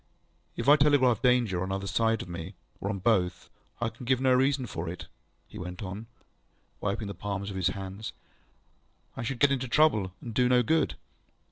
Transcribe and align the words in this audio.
ŌĆ£If 0.57 0.67
I 0.67 0.75
telegraph 0.77 1.21
Danger, 1.21 1.61
on 1.61 1.71
either 1.71 1.85
side 1.85 2.23
of 2.23 2.27
me, 2.27 2.55
or 2.79 2.89
on 2.89 2.97
both, 2.97 3.51
I 3.79 3.89
can 3.89 4.03
give 4.03 4.19
no 4.19 4.33
reason 4.33 4.65
for 4.65 4.89
it, 4.89 5.01
ŌĆØ 5.01 5.05
he 5.49 5.57
went 5.59 5.83
on, 5.83 6.07
wiping 6.79 7.07
the 7.07 7.13
palms 7.13 7.51
of 7.51 7.55
his 7.55 7.67
hands. 7.67 8.11
ŌĆ£I 9.15 9.23
should 9.25 9.39
get 9.39 9.51
into 9.51 9.67
trouble, 9.67 10.11
and 10.19 10.33
do 10.33 10.49
no 10.49 10.63
good. 10.63 10.95